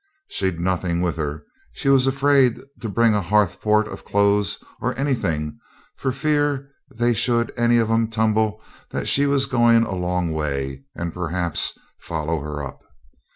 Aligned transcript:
She'd 0.29 0.59
nothing 0.59 1.01
with 1.01 1.15
her; 1.17 1.43
she 1.73 1.87
was 1.87 2.07
afraid 2.07 2.59
to 2.81 2.89
bring 2.89 3.13
a 3.13 3.21
ha'porth 3.21 3.87
of 3.87 4.03
clothes 4.03 4.57
or 4.81 4.97
anything 4.97 5.59
for 5.95 6.11
fear 6.11 6.71
they 6.95 7.13
should 7.13 7.53
any 7.55 7.77
of 7.77 7.91
'em 7.91 8.07
tumble 8.07 8.63
that 8.89 9.07
she 9.07 9.27
was 9.27 9.45
going 9.45 9.83
a 9.83 9.93
long 9.93 10.31
way, 10.33 10.85
and, 10.95 11.13
perhaps, 11.13 11.77
follow 11.99 12.39
her 12.39 12.63
up. 12.63 12.81